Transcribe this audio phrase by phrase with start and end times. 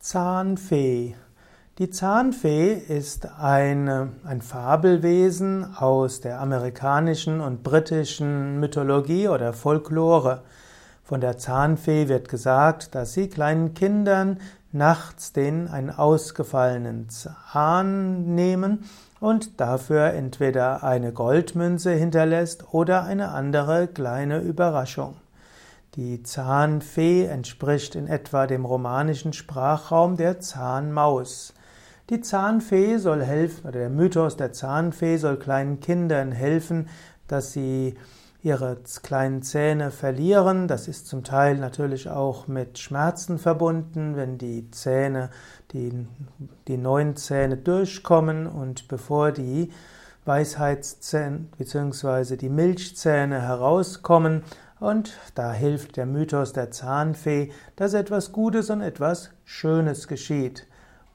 [0.00, 1.14] Zahnfee.
[1.76, 10.40] Die Zahnfee ist eine, ein Fabelwesen aus der amerikanischen und britischen Mythologie oder Folklore.
[11.04, 14.38] Von der Zahnfee wird gesagt, dass sie kleinen Kindern
[14.72, 18.84] nachts den einen ausgefallenen Zahn nehmen
[19.20, 25.16] und dafür entweder eine Goldmünze hinterlässt oder eine andere kleine Überraschung.
[25.96, 31.52] Die Zahnfee entspricht in etwa dem romanischen Sprachraum der Zahnmaus.
[32.10, 36.88] Die Zahnfee soll helfen, oder der Mythos der Zahnfee soll kleinen Kindern helfen,
[37.26, 37.96] dass sie
[38.42, 40.68] ihre kleinen Zähne verlieren.
[40.68, 45.30] Das ist zum Teil natürlich auch mit Schmerzen verbunden, wenn die Zähne,
[45.72, 46.06] die,
[46.68, 49.70] die neuen Zähne durchkommen und bevor die
[50.24, 52.36] Weisheitszähne bzw.
[52.36, 54.42] die Milchzähne herauskommen,
[54.80, 60.66] und da hilft der Mythos der Zahnfee, dass etwas Gutes und etwas Schönes geschieht.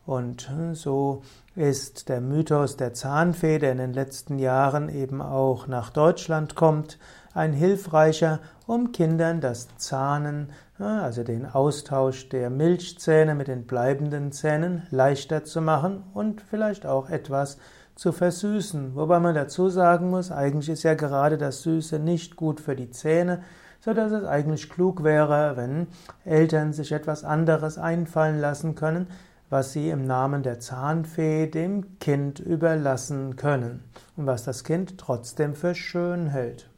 [0.06, 1.24] Und so
[1.56, 7.00] ist der Mythos der Zahnfee, der in den letzten Jahren eben auch nach Deutschland kommt,
[7.36, 14.84] ein hilfreicher, um Kindern das Zahnen, also den Austausch der Milchzähne mit den bleibenden Zähnen
[14.90, 17.58] leichter zu machen und vielleicht auch etwas
[17.96, 18.96] zu versüßen.
[18.96, 22.90] Wobei man dazu sagen muss, eigentlich ist ja gerade das Süße nicht gut für die
[22.90, 23.44] Zähne,
[23.82, 25.88] so dass es eigentlich klug wäre, wenn
[26.24, 29.08] Eltern sich etwas anderes einfallen lassen können,
[29.50, 33.84] was sie im Namen der Zahnfee dem Kind überlassen können
[34.16, 36.70] und was das Kind trotzdem für schön hält.